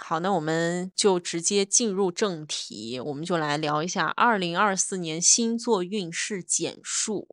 [0.00, 7.28] 好，那我们就直接进入正题，我们就来聊一下二零二四年星座运势简述。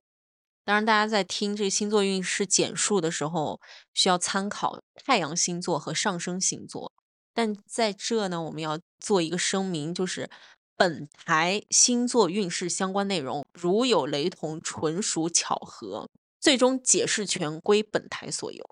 [0.65, 3.61] 当然，大家在听这星座运势简述的时候，
[3.93, 6.91] 需要参考太阳星座和上升星座。
[7.33, 10.29] 但在这呢，我们要做一个声明，就是
[10.75, 16.09] 本台星座运势相关内容如有雷同，纯属巧合，
[16.41, 18.65] 最终解释权归本台所有。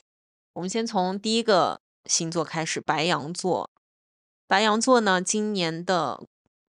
[0.54, 3.70] 我们先从第一个星座开始，白羊座。
[4.48, 6.28] 白羊座呢，今年的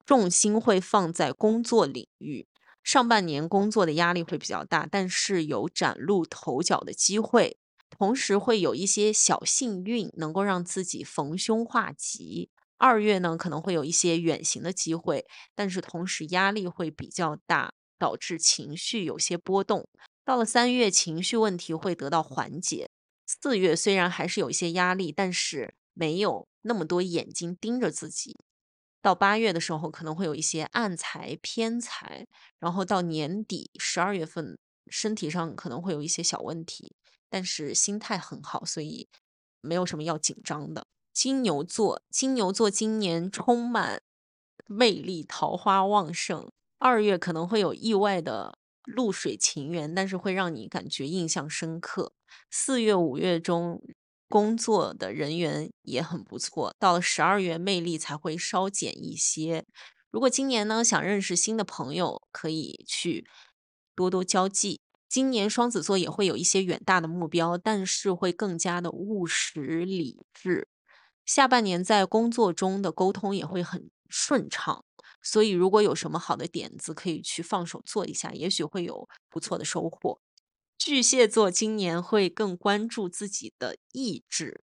[0.05, 2.47] 重心会放在工作领域，
[2.83, 7.57] 上半年工作的压力会比较大，但是有崭露头角的机会，
[7.89, 12.49] 同时会有一些小幸运，能够让自己逢凶化吉。
[12.77, 15.25] 二月呢，可能会有一些远行的机会，
[15.55, 19.87] 但是同时压力会比较大，导致情绪有些波动。
[20.23, 22.89] 到了三月，情绪问题会得到缓解。
[23.25, 26.47] 四月虽然还是有一些压力，但是没有。
[26.61, 28.35] 那么多眼睛盯着自己，
[29.01, 32.27] 到八月的时候可能会有一些暗财偏财，
[32.59, 36.93] 然后到年底十二月份身体上可能会有一些小问题，
[37.29, 39.07] 但是心态很好，所以
[39.61, 40.85] 没有什么要紧张的。
[41.13, 44.01] 金牛座，金牛座今年充满
[44.65, 52.11] 魅力，桃花旺盛，二月可能会有意外的露水情缘，但是会让你感觉印象深刻。
[52.51, 53.81] 四月、五月中。
[54.29, 59.65] 工作的人员也很不错，到了十二月魅力才会稍减一些。
[60.11, 63.25] 如果今年呢想认识新的朋友，可以去
[63.95, 64.81] 多多交际。
[65.09, 70.67] 今年双子座也会有一些远大的目标，但是会更加的务实理智。
[71.25, 74.83] 下半年在工作中的沟通也会很顺畅，
[75.21, 80.19] 所以如果有什么好的点子，可以去放手做一下，也许会有不错的收获。
[80.77, 84.61] 巨蟹座今年会更关注自己的意志，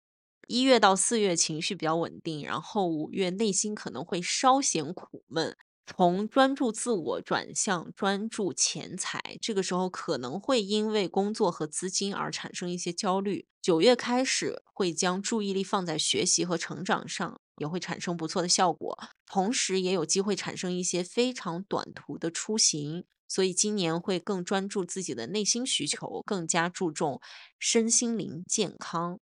[0.47, 5.57] 一月到四月情绪比较稳定，然后五月内心可能会稍显苦闷，
[5.87, 13.47] 从专注自我转向专注钱财，这个时候可能会因为工作和资金而产生一些焦虑。
[13.61, 23.05] 九月开始会将注意力放在学习和成长上，也会产生不错的效果，同时也有机会产生一些非常短途的出行。
[23.29, 27.21] 所以今年会更专注自己的内心需求，更加注重
[27.59, 29.21] 身心灵健康。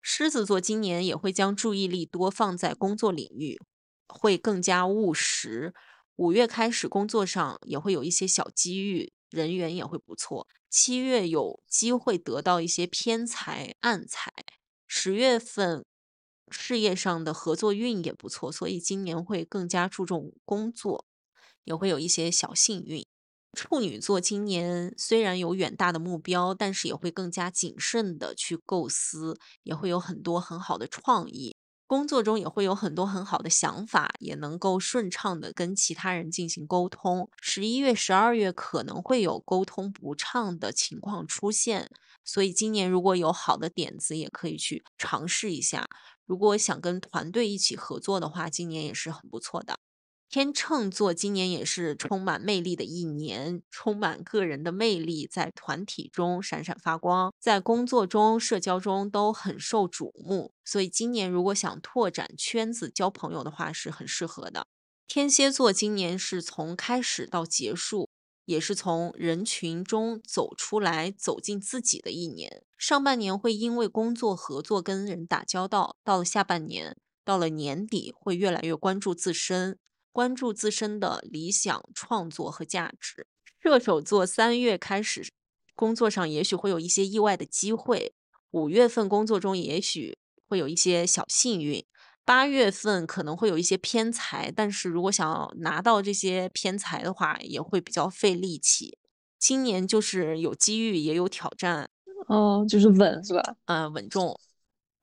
[0.00, 3.60] 狮子座今年也会将注意力多放在工作领域，
[4.08, 5.74] 会更加务实。
[6.16, 10.46] 五月开始工作上也会有一些小机遇，人缘也会不错。
[10.70, 14.32] 七月有机会得到一些偏财暗财。
[14.86, 15.84] 十月份
[16.50, 21.06] 事业上的合作运也不错，所以今年会更加注重工作，
[21.64, 23.04] 也会有一些小幸运。
[23.54, 31.56] 处女座今年虽然有远大的目标，但是也会更加谨慎的去构思，也会有很多很好的创意，
[31.86, 37.30] 工作中也会有很多很好的想法，也能够顺畅的跟其他人进行沟通。
[37.40, 41.90] 十一月、十二月可能会有沟通不畅的情况出现，
[42.24, 45.86] 所以今年如果有好的点子，也可以去尝试一下。
[46.26, 49.78] 如果想跟团队一起合作的话，今年也是很不错的。
[50.34, 60.52] 天秤座今年也是充满魅力的一年，充满个人的魅力，在团体中闪闪发光，在工作中、社交中都很受瞩目。
[60.64, 64.66] 所以今年如果想拓展圈子、交朋友的话，是很适合的。
[65.06, 68.08] 天蝎座今年是从开始到结束，
[68.44, 72.64] 也是从人群中走出来、走进自己的一年。
[72.76, 79.78] 上半年会因为工作合作跟人打交道，到了下半年，到了年底会越来越关注自身。
[80.14, 83.26] 关注自身的理想、创作和价值。
[83.60, 85.26] 射手座三月开始
[85.74, 88.14] 工作上也许会有一些意外的机会，
[88.52, 90.16] 五月份工作中也许
[90.46, 91.84] 会有一些小幸运，
[92.24, 98.96] 八月份可能会有一些偏财，但是如果想要拿到这些偏财的话，也会比较费力气。
[99.36, 101.90] 今年就是有机遇也有挑战，
[102.28, 103.56] 哦，就是稳是吧？
[103.64, 104.38] 嗯，稳重。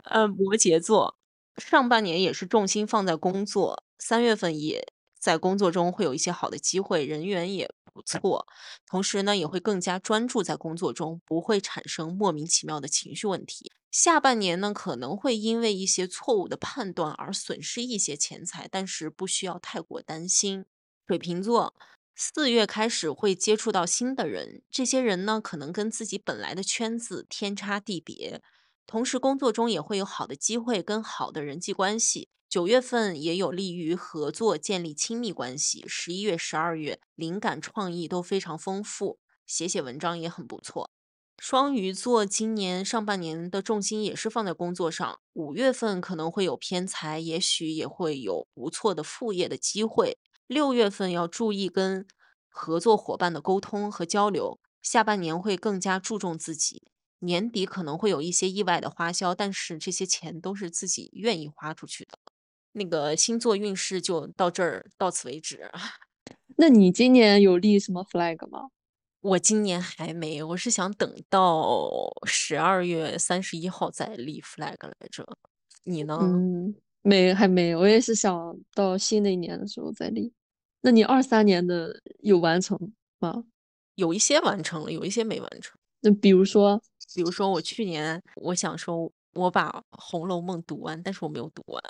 [0.05, 1.17] 呃，摩羯座
[1.57, 4.93] 上半年也是重心放在工作，三月份也。
[5.21, 8.47] 在工作中会有一些好的机会，人缘也不错，
[8.87, 13.71] 同时呢也会更加专注在工作中，不会产生莫名其妙的情绪问题。
[13.91, 20.65] 下半年呢可能会因为一些错误的判断而损失一些钱财，但是不需要太过担心。
[21.07, 21.75] 水瓶座
[22.15, 28.41] 四月开始会接触到新的人，这些人呢可能跟自己本来的圈子天差地别，
[28.85, 32.29] 同时工作中也会有好的机会跟好的人际关系。
[32.49, 40.89] 九月份也有利于合作建立亲密关系，十一月、十二月灵感创意都非常丰富，写写文章也很不错。
[41.37, 50.17] 双鱼座今年上半年的重心也是放在工作上，五月份可能会有偏财，也许也会有不错的副业的机会。
[50.47, 52.05] 六月份要注意跟
[52.49, 56.83] 合作伙伴的沟通和交流，下半年会更加注重自己。
[57.21, 62.17] 年底可能会有一些意外的花销，但是这些钱都是自己愿意花出去的。
[62.73, 65.69] 那个星座运势就到这儿，到此为止。
[66.57, 68.69] 那你今年有立什么 flag 吗？
[69.21, 71.89] 我今年还没，我是想等到
[72.25, 75.25] 十二月三十一号再立 flag 来着。
[75.83, 76.17] 你呢？
[76.21, 77.75] 嗯，没，还没。
[77.75, 80.33] 我也是想到新的一年的时候再立。
[80.81, 82.77] 那你二三年的有完成
[83.19, 83.43] 吗？
[83.95, 85.77] 有一些完成了，有一些没完成。
[85.99, 86.81] 那比如说，
[87.15, 91.83] 比如说我去年我想说我把《红楼梦》读完，但是我没有读完。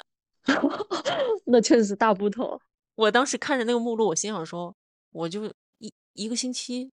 [1.46, 2.60] 那确实是大部头。
[2.96, 4.76] 我当时看着那个目录，我心想说，
[5.12, 5.46] 我就
[5.80, 6.92] 一一个星期。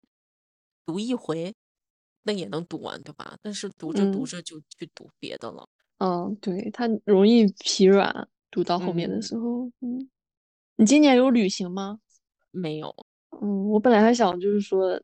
[0.87, 1.55] 读一回，
[2.23, 3.37] 那也能读完，对吧？
[3.43, 5.69] 但是读着读着就去读别的了。
[5.99, 9.67] 嗯，对，它容易疲软，读到后面的时候。
[9.81, 10.09] 嗯，
[10.77, 12.01] 你今年有旅行吗？
[12.51, 12.95] 没有。
[13.43, 14.99] 嗯，我本来还想就是说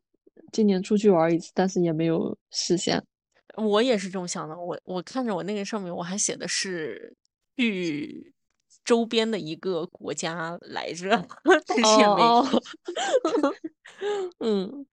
[0.52, 3.04] 今年出去玩一次，但是也没有实现。
[3.56, 4.56] 我也是这么想的。
[4.58, 7.16] 我我看着我那个上面，我还写的是
[7.56, 8.32] 去
[8.84, 11.10] 周边的一个国家来着，
[11.66, 12.44] 但是也没。
[14.40, 14.86] 嗯。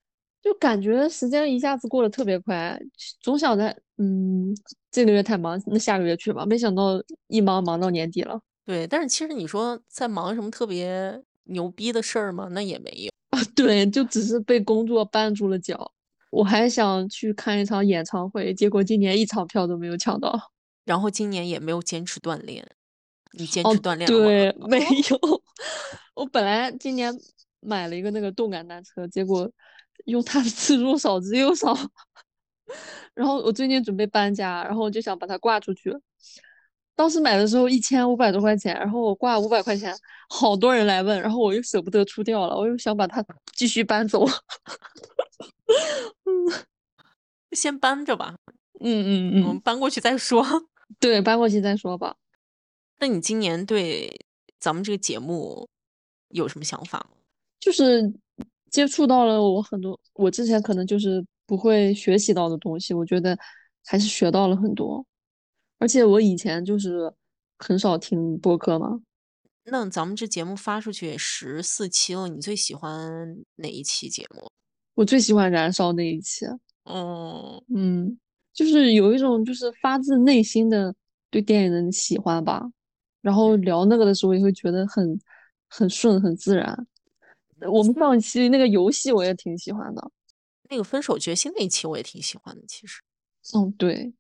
[0.43, 2.81] 就感觉时间一下子过得特别快，
[3.21, 4.55] 总想着，嗯，
[4.91, 6.47] 这个月太忙，那下个月去吧。
[6.47, 6.95] 没想到
[7.29, 8.41] 一忙忙到年底了。
[8.65, 12.49] 对，但是其实你说在忙什么特别牛逼的事儿吗？
[12.53, 13.45] 那也没有啊。
[13.55, 15.93] 对，就只是被工作绊住了脚。
[16.31, 20.53] 我还想去看一场演唱会，结果今年一场票都没有抢到。
[20.85, 22.67] 然后今年也没有坚持锻炼。
[23.33, 24.25] 你坚持锻炼了吗？
[24.25, 25.43] 对， 没有。
[26.15, 27.13] 我本来今年
[27.61, 29.51] 买了一个那个动感单车，结果。
[30.07, 31.77] 用它的次数少之又少，
[33.13, 35.95] 然后我最近准备搬家，然后我就想把它挂出去。
[37.01, 39.97] 当时买的时候一千五百多块钱，然后我挂五百块钱，
[40.29, 43.25] 好多人来问，然后我又舍不得出掉了，我又想把它
[43.55, 44.27] 继续搬走。
[46.27, 46.67] 嗯，
[47.57, 48.37] 先搬着吧。
[48.81, 50.45] 嗯嗯嗯，搬过去再说。
[51.01, 52.15] 对，搬过去再说吧。
[52.99, 54.15] 那你今年对
[54.59, 55.67] 咱们这个节目
[56.29, 57.17] 有什么想法吗？
[57.59, 58.13] 就是。
[58.71, 63.37] 接触到了我很多，我之前可能就是不会学习到的东西，我觉得
[63.85, 65.05] 还是学到了很多。
[65.81, 67.13] 而且我以前就是
[67.59, 69.01] 很少听播客嘛。
[69.65, 74.49] 那咱们这节目发出去十四期了，你最喜欢哪一期节目？
[74.95, 76.47] 我最喜欢《燃烧》那一期。
[76.85, 78.19] 哦，嗯，
[78.53, 80.95] 就是有一种就是发自内心的
[81.31, 82.71] 对电影的喜欢吧。
[83.23, 85.19] 然后聊那个的时候也会觉得很
[85.69, 86.87] 很顺，很自然。
[87.71, 90.11] 我们上一期那个游戏我也挺喜欢的，
[90.71, 92.63] 那个分手决心那一期我也挺喜欢的。
[92.67, 93.03] 其实，
[93.55, 94.13] 嗯，对，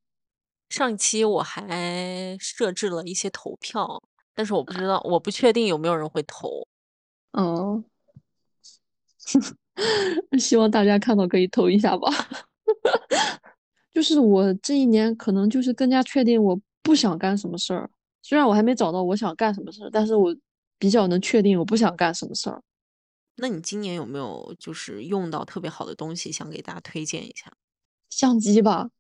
[0.71, 4.03] 上一期我还设置了一些投票，
[4.35, 6.67] 但是我不知道，我不确定有没有人会投。
[7.33, 7.85] 哦，
[10.39, 12.09] 希望大家看到可以投一下吧。
[13.93, 17.91] 就是我这一年可能就是更加确定我不想干什么事儿，
[18.23, 20.35] 虽然我还没找到我想干什么事儿，但是我
[20.79, 22.63] 比较能确定我不想干什么事儿。
[23.37, 27.53] 那你今年有没有就是用到特别好的东西，想给大家推荐一下？
[28.11, 28.91] 相机吧，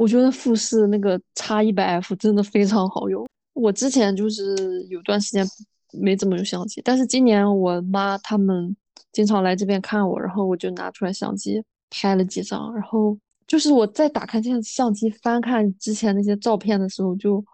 [0.00, 3.28] 我觉得富士那个 X 一百 F 真的非常好用。
[3.52, 5.46] 我之前就是有段时间
[5.92, 8.74] 没怎么用相机，但是今年我妈他们
[9.12, 12.74] 经常来这边看我，然后我就拿出来相机拍了几张。
[12.74, 13.14] 然后
[13.46, 17.44] 就是我在打开这相机翻看之前那些照片的时候，就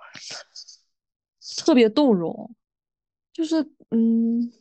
[1.64, 2.54] 特别动容，
[3.32, 3.56] 就是
[3.90, 4.52] 嗯，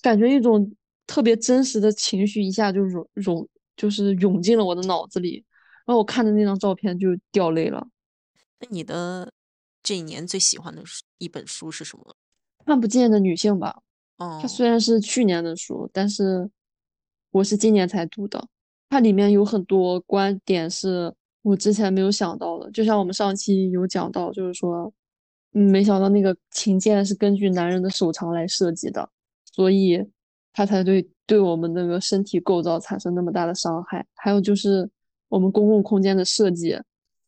[0.00, 0.72] 感觉一种。
[1.04, 3.48] 特别真实的情绪一下就融融，
[3.78, 5.42] 就是涌进了我的脑子里，
[5.88, 7.88] 然后我看的那张照片就掉泪了。
[8.60, 9.32] 那你的
[9.82, 10.82] 这一年最喜欢的
[11.16, 12.14] 一本书是什么？
[12.66, 13.80] 看不见的女性吧。
[14.18, 16.50] 哦，它虽然是去年的书，但是
[17.30, 18.46] 我是今年才读的。
[18.90, 24.92] 它里面有很多观点是我之前没有想到的，就像我们上期有讲到，就是说，
[25.54, 29.10] 嗯，没想到那个琴键是根据男人的手长来设计的，
[29.54, 30.06] 所以。
[30.50, 34.04] 它才对对我们那个身体构造产生那么大的伤害。
[34.16, 34.90] 还有就是
[35.28, 36.78] 我们公共空间的设计，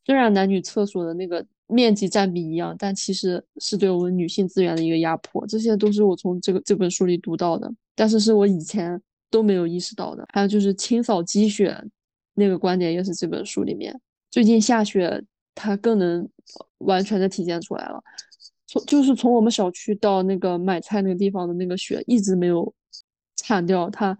[0.05, 5.45] 虽然男女厕所的那个面积占比一样，但其实是对我们女性资源的一个压迫。
[5.47, 10.25] 这些都是我从这个这本书里读到的，但是是我以前都没有意识到的。
[10.33, 11.75] 还有就是清扫积雪
[12.33, 15.23] 那个观点，也是这本书里面最近下雪，
[15.55, 16.27] 它更能
[16.79, 18.01] 完全的体现出来了。
[18.67, 22.73] 从就是从我们小区到那个买菜那个地方的那个雪，一直没有。
[23.43, 24.15] 铲掉它，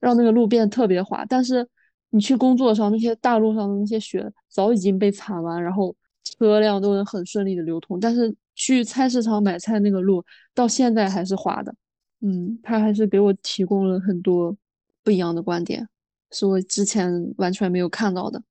[0.00, 1.24] 让那个路变特别滑。
[1.24, 1.66] 但是
[2.10, 5.94] 你去工作上那些大路上的那些雪早已经被铲完，然后
[6.24, 11.74] 车辆都能很顺利的流通，但是去菜市场买菜那个路到现在还是滑的。
[12.20, 14.56] 嗯，他还是给我提供了很多
[15.02, 15.86] 不一样的观点，
[16.30, 18.42] 是我之前完全没有看到的。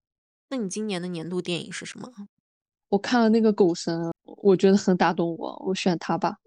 [0.50, 2.08] 那你今年的年度电影是什么？
[2.90, 6.38] 我看了那个《狗神》，我觉得很打动我，我选他吧。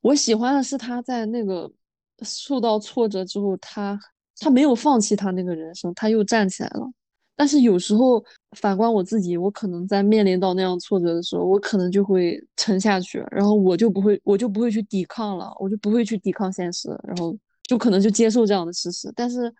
[0.00, 1.70] 我喜欢的是他在那个
[2.22, 3.98] 受到挫折之后，他
[4.38, 6.90] 他没有放弃他那个人生，他又站起来了。
[7.36, 8.22] 但是有时候
[8.58, 19.10] 反观我自己，我可能在面临到那样挫折的时候，我可能就会沉下去，然后我就不会，我就不会去抵抗了，我就不会去抵抗现实，然后就可能就接受这样的事实。
[19.16, 19.50] 但是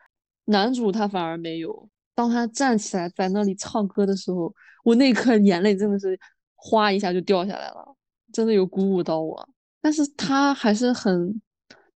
[0.44, 4.52] 男主他反而没有，当他站起来在那里唱歌的时候，
[4.84, 6.18] 我那一刻眼泪真的是
[6.56, 7.96] 哗一下就掉下来了，
[8.30, 9.48] 真的有鼓舞到我。
[9.80, 11.40] 但是他还是很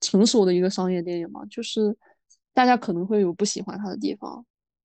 [0.01, 1.95] 成熟的一个商业电影嘛，就是
[2.55, 4.43] 大家可能会有不喜欢他的地方，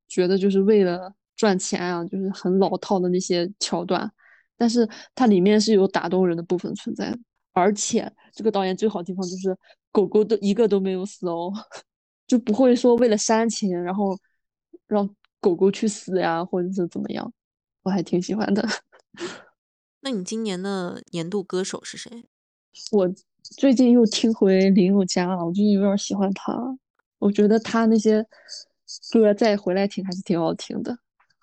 [0.08, 4.12] 觉得就是为了赚钱啊，就是很老套的那些桥段。
[4.58, 4.86] 但是
[5.16, 7.20] 它里面是有打动人的部分存在的，
[7.54, 9.56] 而且这个导演最好的地方就是
[9.90, 11.54] 狗狗都一个都没有死哦，
[12.28, 14.18] 就不会说为了煽情然后
[14.88, 15.10] 让
[15.40, 17.32] 狗狗去死呀，或者是怎么样，
[17.84, 18.68] 我还挺喜欢的。
[20.02, 22.26] 那你今年的年度歌手是谁？
[22.92, 23.10] 我
[23.42, 26.78] 最近又听回林宥嘉了，我最近有点喜欢他，
[27.20, 28.26] 我觉得他那些
[29.12, 30.98] 歌再回来听还是挺好听的，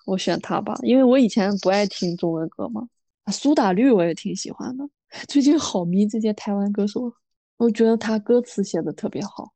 [0.05, 2.87] 我选他吧，因为我以前不爱听中文歌嘛。
[3.31, 4.87] 苏打绿我也挺喜欢的，
[5.27, 7.13] 最近好迷这些台湾歌手，
[7.57, 9.53] 我觉得他歌词写的特别好。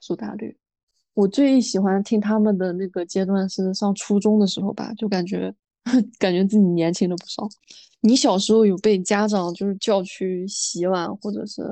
[0.00, 0.56] 苏打绿，
[1.14, 5.54] 我最喜欢听他们的那个阶段是上初中的时候吧，就感觉
[6.18, 7.46] 感觉自己年轻了不少。
[8.00, 11.62] 你小时候有被家长就是叫去洗碗，或者是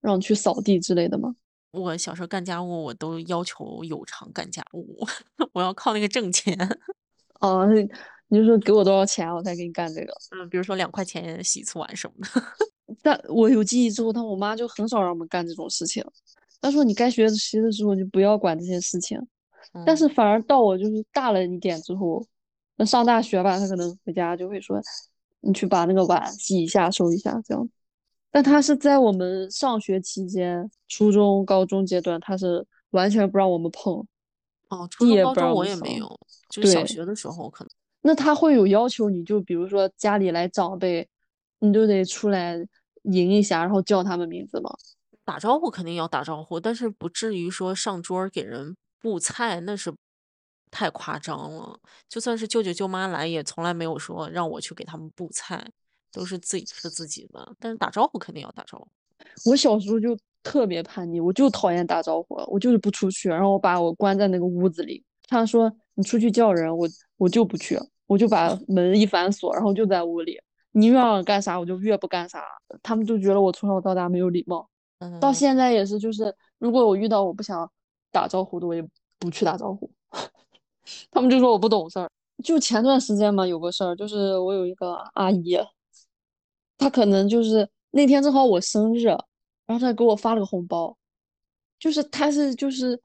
[0.00, 1.34] 让去扫地之类的吗？
[1.70, 5.06] 我小时候干家务，我都要求有偿干家务，
[5.52, 6.56] 我要靠那个挣钱。
[7.40, 7.66] 哦，
[8.28, 10.12] 你就说给我多少钱，我才给你干这个。
[10.30, 12.42] 嗯，比如说两块钱洗一次碗什么的。
[13.02, 16.04] 但我有记忆之后，但我妈就很少让我们干这种事情。
[16.60, 19.20] 她说你该学习的时候就不要管这些事情。
[19.84, 22.26] 但是反而到我就是大了一点之后，
[22.76, 24.80] 那上大学吧，她可能回家就会说。
[25.40, 27.68] 你去把那个碗洗一下、收一下，这样。
[28.30, 33.94] 但他是在我们上学期间，初中、高中阶段，他是完全不让我们碰。
[34.68, 36.20] 哦，初中、高中我也没有，
[36.50, 37.70] 就是小学的时候可能。
[38.02, 41.08] 那他会有要求，你就比如说家里来长辈，
[41.58, 42.56] 你就得出来
[43.02, 44.70] 迎一下，然后叫他们名字吗？
[45.24, 49.94] 打招呼肯定要打招呼，但是不至于说上桌给人布菜，那是。
[50.70, 51.80] 太夸张了，
[52.10, 55.66] 就算是舅舅舅妈来，也从来没有说让我去给他们布菜，
[56.12, 57.54] 都是自己吃自己的。
[57.58, 58.88] 但是打招呼肯定要打招呼。
[59.50, 65.04] 我小时候就特别叛逆，我就讨厌打招呼，我就是不出去，然后我把我关在那个屋子里。
[65.26, 70.40] 他说你出去叫人，我我就不去，我就把门一反锁，然后就在屋里。
[70.72, 72.44] 你越让我干啥，我就越不干啥。
[72.82, 74.68] 他们就觉得我从小到大没有礼貌，
[75.20, 77.68] 到现在也是，就是如果我遇到我不想
[78.12, 78.86] 打招呼的，我也
[79.18, 79.90] 不去打招呼。
[81.10, 82.08] 他们就说我不懂事儿。
[82.44, 85.58] 就前段时间嘛，有个事儿，就是我有一个阿姨，
[86.78, 89.18] 他可能就是那天正好我生日，然
[89.68, 90.96] 后他给我发了个红包，
[91.78, 92.98] 就是他是就是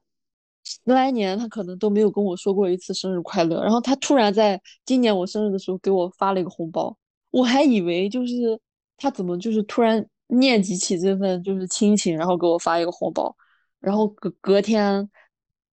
[0.64, 6.96] 十来年他可能都没有跟我说过一次生日快乐，然后他突然在今年我生日的时候给我发了一个红包，
[7.30, 8.58] 我还以为就是
[8.96, 13.34] 他怎么就是突然念及起这份就是亲情，然后给我发一个红包，
[13.80, 15.08] 然后隔隔天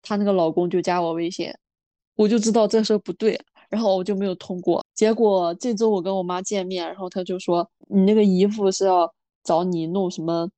[0.02, 1.52] 她那个老公就加我微信。
[2.14, 3.40] 我就知道这事不对，
[3.70, 4.81] 然后我就没有通过。
[4.94, 10.48] 结果这周我跟我妈见面，然后她就说：“你那个姨父是要找你弄什么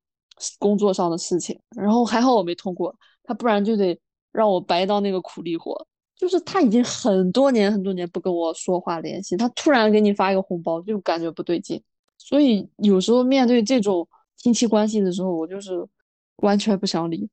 [0.59, 3.97] 工作上的事情。”然后还好我没通过，他不然就得
[4.31, 5.87] 让我白当那个苦力活。
[6.17, 11.81] 就是他已经很多年很多年不跟我说话联系，他突然给你发一个红包，就感觉不对劲。
[12.17, 15.85] 所以有时候面对这种亲戚关系的时候，我就是
[16.37, 17.29] 完全不想理。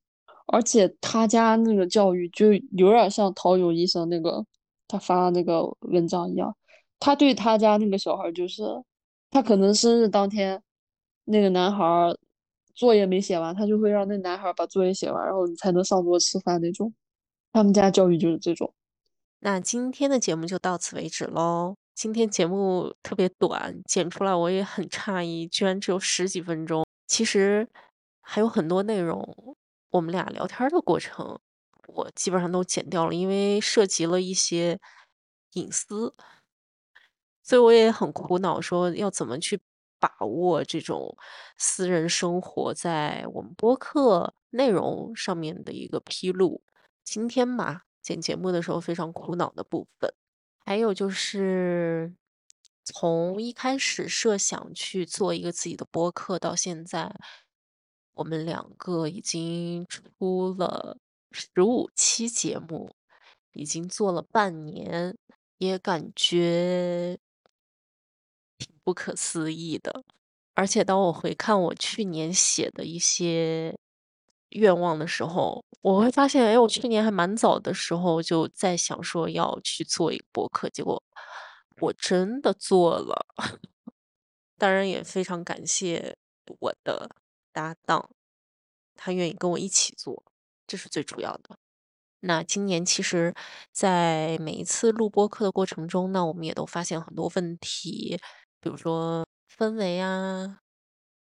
[0.46, 4.44] 而且他家那个教育就有点像陶勇医生那个
[4.88, 6.54] 他发那个文章一样，
[7.04, 8.62] 他对他家那个小孩就是，
[9.28, 10.62] 他可能生日当天，
[11.24, 12.16] 那个男孩
[12.76, 16.94] 作业没写完，他就会让那男孩把作业写完，然后你才能上桌吃饭那种。
[17.52, 18.72] 他们家教育就是这种。
[19.40, 21.74] 那今天的节目就到此为止喽。
[21.92, 26.86] 今天节目特别短，剪出来我也很诧异，居然只有十几分钟。
[27.08, 27.68] 其实
[28.20, 29.56] 还有很多内容。
[29.90, 31.40] 我们俩聊天的过程，
[31.88, 34.78] 我基本上都剪掉了，因为涉及了一些
[35.54, 36.14] 隐私，
[37.42, 39.60] 所以我也很苦恼，说要怎么去
[39.98, 41.16] 把握这种
[41.58, 46.62] 私人生活在我们播客内容上面的一个披露。
[47.04, 50.12] 今天嘛，剪节目的时候非常苦恼的部分。
[50.64, 52.14] 还有就是
[52.84, 57.12] 从一开始设想去做一个自己的播客到现在，
[58.14, 60.98] 我们两个已经出了
[61.32, 62.94] 十五期节目，
[63.52, 65.16] 已经做了半年，
[65.58, 67.18] 也感觉
[68.84, 70.04] 不可思议的。
[70.54, 73.74] 而且当我回看我去年写的一些
[74.50, 81.02] 愿望的时候，我会发现，哎，我去年还蛮早的时候就在想说要去做一个播客，结果
[81.80, 83.26] 我真的做了。
[84.58, 86.16] 当然也非常感谢
[86.60, 87.08] 我的
[87.50, 88.10] 搭档，
[88.94, 90.22] 他愿意跟我一起做，
[90.66, 91.56] 这是最主要的。
[92.20, 93.34] 那今年其实
[93.72, 98.20] 在每一次录播课的过程中呢，我们也都发现很多问题，
[98.62, 99.26] 比如说
[99.58, 100.60] 氛围啊、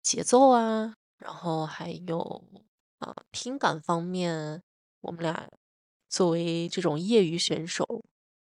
[0.01, 2.43] 节奏啊，然后还有
[2.97, 4.63] 啊听感方面，
[5.01, 5.47] 我们俩
[6.09, 7.85] 作为这种业余选手，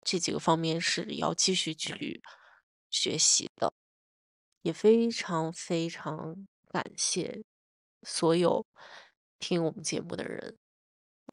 [0.03, 2.23] 这几个方面是要继续去
[2.89, 3.73] 学习的。
[4.63, 7.43] 也非常非常感谢
[8.03, 8.65] 所有
[9.41, 10.57] 听我们节目的人，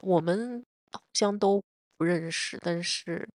[0.02, 1.62] 我们互相都
[1.96, 3.28] 不认识，但是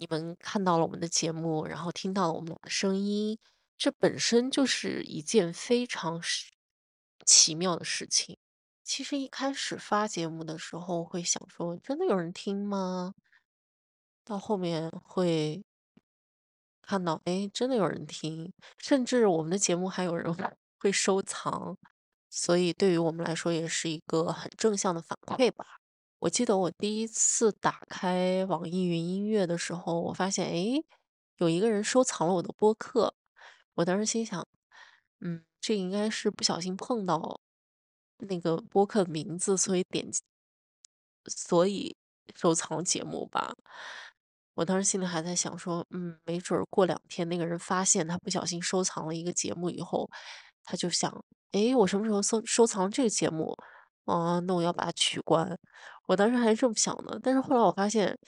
[0.00, 3.38] 你们看到了我们的节目，然后听到了我们俩的声音，
[3.76, 6.18] 这本身就是一件非常
[7.26, 8.38] 奇妙的事情。
[8.82, 13.12] 其实一开始发节目的时候会想说，真的有人听吗？
[14.24, 15.62] 到后面会
[16.80, 20.34] 看到，哎，真的有人听，甚至我们的节目还有人
[20.78, 21.76] 会收藏，
[22.30, 25.79] 所以对于我们来说也是一个很正向的反馈吧。
[26.20, 30.84] 我记得我第一次打开网易云音乐的时候，我发现，哎，
[31.38, 33.14] 有一个人收藏了我的播客。
[33.76, 34.46] 我当时心想，
[35.20, 37.40] 嗯，这应该是不小心碰到
[38.18, 40.20] 那个播客名字，所以点击，
[41.26, 41.96] 所以
[42.34, 43.54] 收藏节目吧。
[44.54, 50.10] 我当时心里还在想说，嗯，没准儿过两天那个人发现他不小心收藏了一个节目以后，
[50.64, 53.56] 他就想，诶，我什么时候收收藏这个节目？
[54.06, 55.56] 啊，那我要把它取关。
[56.10, 58.18] 我当时还是这么想的，但是后来我发现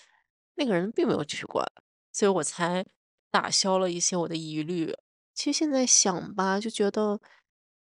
[0.54, 1.66] 那个人并没有取关，
[2.12, 2.86] 所以我才
[3.28, 4.94] 打消了一些我的疑虑。
[5.34, 7.20] 其实现在想吧，就觉得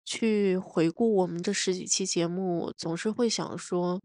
[0.03, 4.01] 去回顾我们这十几期节目，总是会想说，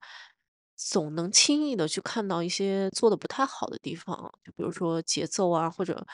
[0.77, 6.07] 总能轻易的去看到一些做的不太好的地方，就比如说节奏啊，或者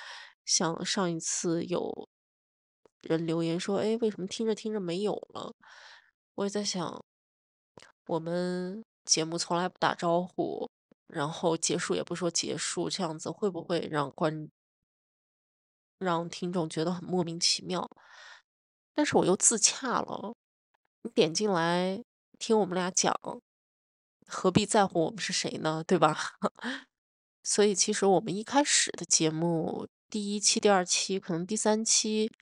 [0.44, 2.08] 像上一次有
[3.00, 5.52] 人留言说，哎，为什么听着听着没有了？
[6.36, 7.04] 我也在想，
[8.06, 10.70] 我们节目从来不打招呼，
[11.06, 14.48] 然后结束也不说结束，这样子会不会让观
[15.98, 17.88] 让听众觉得很莫名其妙？
[18.94, 20.34] 但是我又自洽了，
[21.02, 22.02] 你点进来
[22.38, 23.14] 听我们俩讲，
[24.26, 25.82] 何必在乎我们是谁呢？
[25.84, 26.16] 对吧？
[27.42, 32.32] 所以其实我们一开始的节目，第一期、第二期，可能第三期，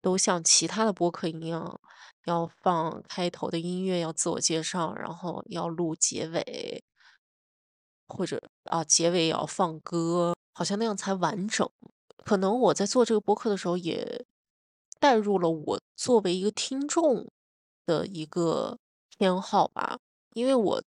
[0.00, 1.80] 都像其他的播客一样，
[2.24, 6.82] 要放开头的音乐，要自我介绍，然后要录结尾，
[8.08, 11.68] 或者啊结尾也要放歌，好像那样才完整。
[12.24, 14.24] 可能我在做这个播客的时候，也
[14.98, 17.30] 带入了我作为一个听众
[17.86, 19.98] 的一个偏好吧。
[20.34, 20.82] 因为我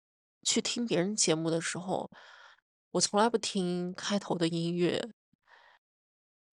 [0.43, 2.11] 去听别人节目的时候，
[2.91, 5.09] 我从来不听开头的音乐，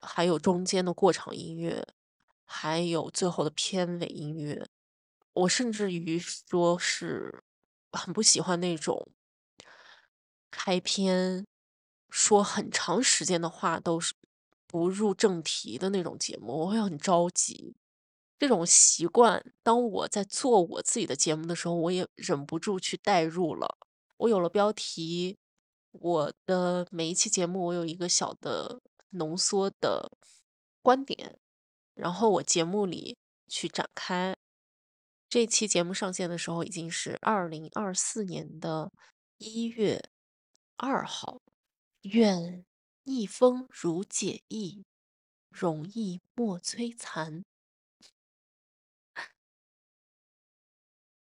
[0.01, 1.87] 还有中间的过场音乐，
[2.51, 4.67] 还有最后的片尾音乐。
[5.35, 7.45] 我甚至于说是
[7.93, 9.07] 很不喜欢那种
[10.51, 11.47] 开篇
[12.09, 14.15] 说很长时间的话都是
[14.67, 17.77] 不入正题的那种节目，我会很着急。
[18.39, 23.77] 这种习惯，当我在做我自己的节目的时候，我也忍不住去代入了。
[24.17, 25.37] 我有了标题，
[25.93, 28.81] 我的每一期节目我有一个小的
[29.11, 30.11] 浓缩的
[30.83, 31.39] 观点，
[31.99, 34.37] 然后我节目里去展开。
[35.29, 38.91] 这期节目上线的时候已经是二零二四年的
[39.37, 40.01] 一月
[40.77, 41.41] 二号。
[42.03, 42.65] 愿
[43.03, 44.85] 逆风如解意，
[45.51, 47.45] 容易莫摧残。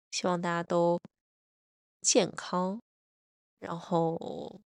[0.10, 0.99] 希望大家都
[2.01, 2.82] 健康，
[3.60, 4.60] 然后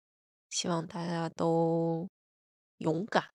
[0.48, 2.08] 希望大家都
[2.78, 3.30] 勇敢。